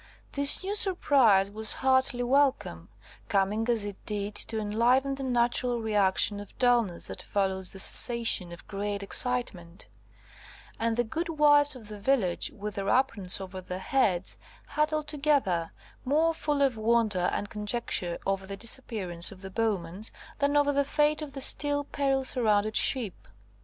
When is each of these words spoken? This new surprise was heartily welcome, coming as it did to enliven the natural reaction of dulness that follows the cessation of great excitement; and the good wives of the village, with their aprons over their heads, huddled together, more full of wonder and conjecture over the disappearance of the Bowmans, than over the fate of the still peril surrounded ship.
This 0.31 0.63
new 0.63 0.75
surprise 0.75 1.51
was 1.51 1.75
heartily 1.75 2.23
welcome, 2.23 2.89
coming 3.27 3.69
as 3.69 3.85
it 3.85 4.03
did 4.07 4.33
to 4.33 4.57
enliven 4.59 5.13
the 5.13 5.23
natural 5.23 5.79
reaction 5.79 6.39
of 6.39 6.57
dulness 6.57 7.03
that 7.03 7.21
follows 7.21 7.71
the 7.71 7.77
cessation 7.77 8.51
of 8.51 8.67
great 8.67 9.03
excitement; 9.03 9.85
and 10.79 10.97
the 10.97 11.03
good 11.03 11.29
wives 11.29 11.75
of 11.75 11.87
the 11.87 11.99
village, 11.99 12.49
with 12.57 12.73
their 12.73 12.89
aprons 12.89 13.39
over 13.39 13.61
their 13.61 13.77
heads, 13.77 14.39
huddled 14.69 15.05
together, 15.07 15.71
more 16.03 16.33
full 16.33 16.63
of 16.63 16.77
wonder 16.77 17.29
and 17.31 17.51
conjecture 17.51 18.17
over 18.25 18.47
the 18.47 18.57
disappearance 18.57 19.31
of 19.31 19.41
the 19.43 19.51
Bowmans, 19.51 20.11
than 20.39 20.57
over 20.57 20.71
the 20.73 20.83
fate 20.83 21.21
of 21.21 21.33
the 21.33 21.41
still 21.41 21.83
peril 21.83 22.23
surrounded 22.23 22.75
ship. 22.75 23.27